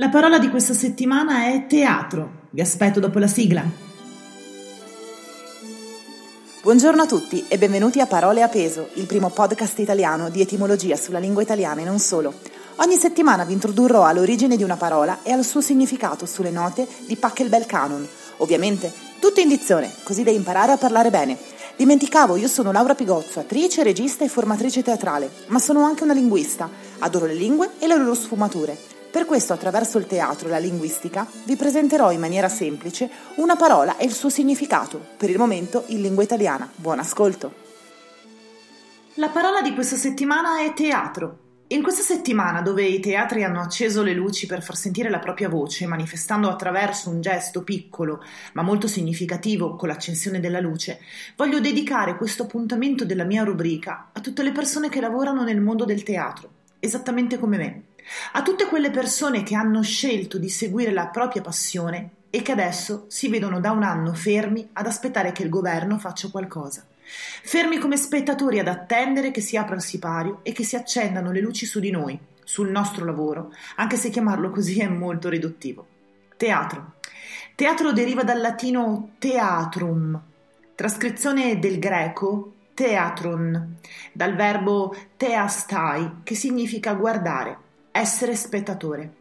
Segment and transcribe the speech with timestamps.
[0.00, 2.42] La parola di questa settimana è teatro.
[2.50, 3.64] Vi aspetto dopo la sigla.
[6.62, 10.94] Buongiorno a tutti e benvenuti a Parole a peso, il primo podcast italiano di etimologia
[10.94, 12.32] sulla lingua italiana e non solo.
[12.76, 17.16] Ogni settimana vi introdurrò all'origine di una parola e al suo significato sulle note di
[17.16, 18.06] Pachelbel Canon.
[18.36, 21.36] Ovviamente, tutto in dizione, così da imparare a parlare bene.
[21.74, 26.70] Dimenticavo, io sono Laura Pigozzo, attrice, regista e formatrice teatrale, ma sono anche una linguista.
[27.00, 28.97] Adoro le lingue e le loro sfumature.
[29.10, 33.96] Per questo, attraverso il teatro e la linguistica, vi presenterò in maniera semplice una parola
[33.96, 36.70] e il suo significato, per il momento in lingua italiana.
[36.74, 37.66] Buon ascolto!
[39.14, 41.46] La parola di questa settimana è teatro.
[41.68, 45.48] In questa settimana, dove i teatri hanno acceso le luci per far sentire la propria
[45.48, 48.22] voce, manifestando attraverso un gesto piccolo
[48.52, 51.00] ma molto significativo con l'accensione della luce,
[51.34, 55.84] voglio dedicare questo appuntamento della mia rubrica a tutte le persone che lavorano nel mondo
[55.84, 57.82] del teatro, esattamente come me.
[58.32, 63.06] A tutte quelle persone che hanno scelto di seguire la propria passione e che adesso
[63.08, 66.84] si vedono da un anno fermi ad aspettare che il governo faccia qualcosa.
[67.42, 71.40] Fermi come spettatori ad attendere che si apra il sipario e che si accendano le
[71.40, 75.86] luci su di noi, sul nostro lavoro, anche se chiamarlo così è molto riduttivo.
[76.36, 76.94] Teatro.
[77.54, 80.20] Teatro deriva dal latino teatrum,
[80.74, 83.76] trascrizione del greco teatron,
[84.12, 87.66] dal verbo teastai, che significa guardare
[87.98, 89.14] essere spettatore.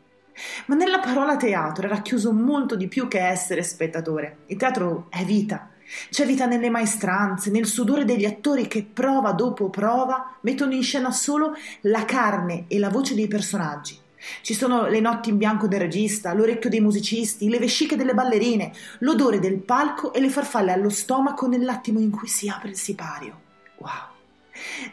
[0.67, 4.39] Ma nella parola teatro è racchiuso molto di più che essere spettatore.
[4.47, 5.71] Il teatro è vita.
[6.09, 11.11] C'è vita nelle maestranze, nel sudore degli attori che prova dopo prova mettono in scena
[11.11, 13.97] solo la carne e la voce dei personaggi.
[14.41, 18.73] Ci sono le notti in bianco del regista, l'orecchio dei musicisti, le vesciche delle ballerine,
[18.99, 23.39] l'odore del palco e le farfalle allo stomaco nell'attimo in cui si apre il sipario.
[23.77, 24.15] Wow!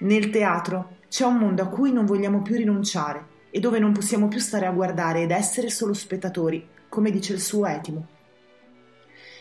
[0.01, 4.27] Nel teatro c'è un mondo a cui non vogliamo più rinunciare e dove non possiamo
[4.27, 8.05] più stare a guardare ed essere solo spettatori, come dice il suo etimo.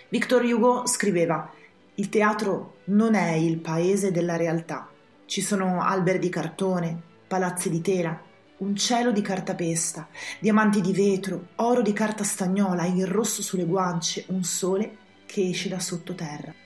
[0.10, 1.52] Victor Hugo scriveva
[1.96, 4.88] Il teatro non è il paese della realtà.
[5.26, 8.22] Ci sono alberi di cartone, palazzi di tela,
[8.58, 10.08] un cielo di cartapesta,
[10.40, 15.70] diamanti di vetro, oro di carta stagnola, il rosso sulle guance, un sole che esce
[15.70, 16.63] da sottoterra.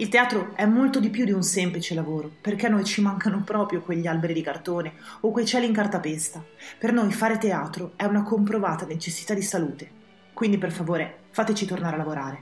[0.00, 3.42] Il teatro è molto di più di un semplice lavoro, perché a noi ci mancano
[3.42, 4.92] proprio quegli alberi di cartone
[5.22, 6.40] o quei cieli in cartapesta.
[6.78, 9.90] Per noi fare teatro è una comprovata necessità di salute.
[10.34, 12.40] Quindi per favore fateci tornare a lavorare.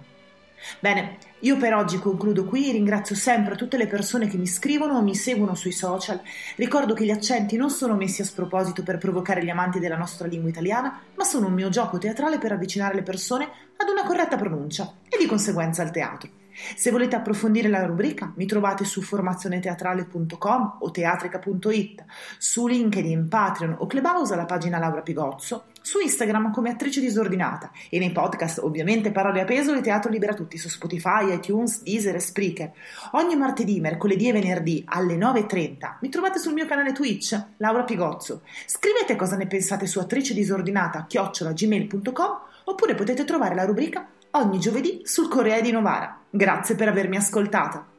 [0.81, 5.03] Bene, io per oggi concludo qui, ringrazio sempre tutte le persone che mi scrivono o
[5.03, 6.21] mi seguono sui social.
[6.57, 10.29] Ricordo che gli accenti non sono messi a sproposito per provocare gli amanti della nostra
[10.29, 14.37] lingua italiana, ma sono un mio gioco teatrale per avvicinare le persone ad una corretta
[14.37, 16.45] pronuncia e di conseguenza al teatro.
[16.75, 22.05] Se volete approfondire la rubrica, mi trovate su formazioneteatrale.com o teatrica.it,
[22.39, 27.99] su LinkedIn, Patreon o Clubhouse alla pagina Laura Pigozzo, su Instagram come attrice disordinata e
[27.99, 32.21] nei podcast ovviamente Parole a peso e Teatro Libera Tutti su Spotify, iTunes, Deezer e
[32.21, 32.73] Spreaker.
[33.13, 38.43] Ogni martedì, mercoledì e venerdì alle 9.30 mi trovate sul mio canale Twitch, Laura Pigozzo.
[38.67, 44.09] Scrivete cosa ne pensate su attrice disordinata chiocciolagmail.com oppure potete trovare la rubrica
[44.39, 46.19] ogni giovedì sul Corriere di Novara.
[46.31, 47.96] Grazie per avermi ascoltato.